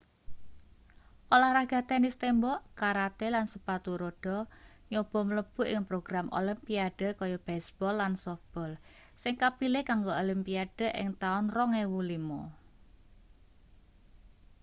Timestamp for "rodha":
4.01-4.37